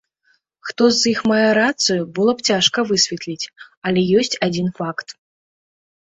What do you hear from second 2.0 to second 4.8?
было б цяжка высветліць, але ёсць адзін